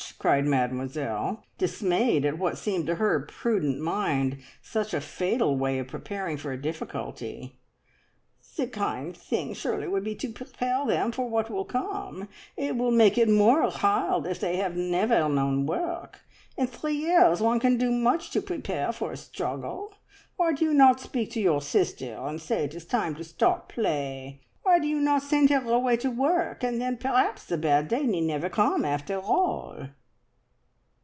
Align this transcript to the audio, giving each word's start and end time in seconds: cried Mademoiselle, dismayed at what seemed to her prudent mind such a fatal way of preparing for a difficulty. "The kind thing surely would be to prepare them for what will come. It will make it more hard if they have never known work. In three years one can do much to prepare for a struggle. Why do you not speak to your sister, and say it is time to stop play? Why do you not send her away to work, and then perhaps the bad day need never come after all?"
cried 0.19 0.45
Mademoiselle, 0.45 1.43
dismayed 1.57 2.23
at 2.25 2.37
what 2.37 2.55
seemed 2.55 2.85
to 2.85 2.95
her 2.95 3.21
prudent 3.21 3.79
mind 3.81 4.37
such 4.61 4.93
a 4.93 5.01
fatal 5.01 5.57
way 5.57 5.79
of 5.79 5.87
preparing 5.87 6.37
for 6.37 6.51
a 6.51 6.61
difficulty. 6.61 7.57
"The 8.55 8.67
kind 8.67 9.17
thing 9.17 9.55
surely 9.55 9.87
would 9.87 10.03
be 10.03 10.13
to 10.15 10.29
prepare 10.31 10.85
them 10.85 11.11
for 11.11 11.27
what 11.27 11.49
will 11.49 11.65
come. 11.65 12.29
It 12.55 12.75
will 12.77 12.91
make 12.91 13.17
it 13.17 13.29
more 13.29 13.67
hard 13.71 14.27
if 14.27 14.39
they 14.39 14.57
have 14.57 14.75
never 14.77 15.27
known 15.27 15.65
work. 15.65 16.19
In 16.55 16.67
three 16.67 16.93
years 16.97 17.41
one 17.41 17.59
can 17.59 17.77
do 17.77 17.91
much 17.91 18.29
to 18.31 18.43
prepare 18.43 18.91
for 18.91 19.13
a 19.13 19.17
struggle. 19.17 19.95
Why 20.35 20.53
do 20.53 20.65
you 20.65 20.73
not 20.75 20.99
speak 20.99 21.31
to 21.31 21.41
your 21.41 21.61
sister, 21.61 22.15
and 22.19 22.39
say 22.39 22.65
it 22.65 22.75
is 22.75 22.85
time 22.85 23.15
to 23.15 23.23
stop 23.23 23.69
play? 23.69 24.41
Why 24.61 24.77
do 24.77 24.85
you 24.87 24.99
not 24.99 25.23
send 25.23 25.49
her 25.49 25.67
away 25.67 25.97
to 25.97 26.11
work, 26.11 26.63
and 26.63 26.79
then 26.79 26.97
perhaps 26.97 27.45
the 27.47 27.57
bad 27.57 27.87
day 27.87 28.05
need 28.05 28.21
never 28.27 28.49
come 28.49 28.85
after 28.85 29.19
all?" 29.19 29.87